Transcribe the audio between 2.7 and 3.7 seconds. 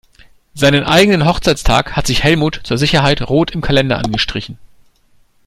Sicherheit rot im